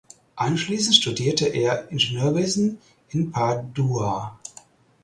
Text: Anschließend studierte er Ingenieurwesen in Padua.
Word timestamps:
Anschließend 0.35 0.95
studierte 0.95 1.45
er 1.45 1.91
Ingenieurwesen 1.91 2.79
in 3.09 3.29
Padua. 3.29 4.39